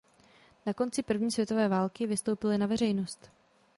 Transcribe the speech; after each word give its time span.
Na 0.65 0.73
konci 0.73 1.03
první 1.03 1.31
světové 1.31 1.67
války 1.67 2.07
vystoupili 2.07 2.57
na 2.57 2.65
veřejnost. 2.65 3.31